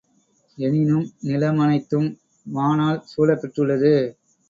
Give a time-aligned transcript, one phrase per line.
[0.57, 2.09] எனினும், நிலமனைத்தும்
[2.47, 3.93] வானால் சூழப்பெற்றுள்ளது.